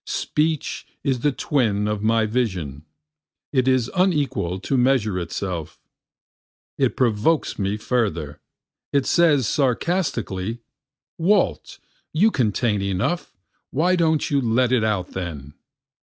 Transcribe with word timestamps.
Speech 0.07 0.87
is 1.03 1.19
the 1.19 1.31
twin 1.31 1.87
of 1.87 2.01
my 2.01 2.25
vision, 2.25 2.83
it 3.53 3.67
is 3.67 3.91
unequal 3.95 4.59
to 4.59 4.75
measure 4.75 5.19
itself, 5.19 5.79
It 6.75 6.97
provokes 6.97 7.59
me 7.59 7.77
forever, 7.77 8.39
it 8.91 9.05
says 9.05 9.47
sarcastically, 9.47 10.61
Walt 11.19 11.77
you 12.13 12.31
contain 12.31 12.81
enough, 12.81 13.37
why 13.69 13.95
don't 13.95 14.31
you 14.31 14.41
let 14.41 14.71
it 14.71 14.83
out 14.83 15.09
then? 15.09 15.53